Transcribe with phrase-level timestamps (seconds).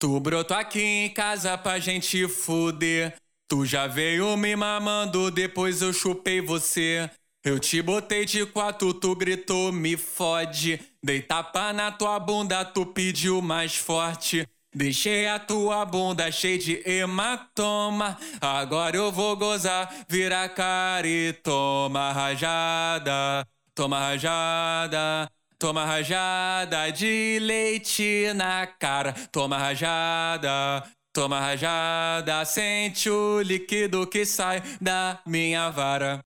[0.00, 3.14] Tu brotou aqui em casa pra gente fuder.
[3.46, 7.10] Tu já veio me mamando, depois eu chupei você.
[7.44, 10.80] Eu te botei de quatro, tu gritou, me fode.
[11.04, 14.48] Dei tapa na tua bunda, tu pediu mais forte.
[14.74, 18.16] Deixei a tua bunda cheia de hematoma.
[18.40, 23.46] Agora eu vou gozar, vira cara e toma rajada.
[23.74, 25.30] Toma rajada.
[25.60, 29.12] Toma rajada de leite na cara.
[29.30, 30.82] Toma rajada.
[31.12, 36.18] Toma rajada, sente o líquido que sai da minha vara.